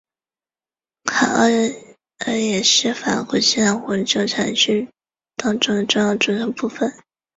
[1.05, 4.89] 卡奥尔也是法国西南红酒产区
[5.35, 6.91] 当中的重要组成部分。